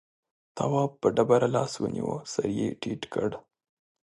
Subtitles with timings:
[0.57, 3.29] تواب په ډبره لاس ونيو سر يې ټيټ کړ.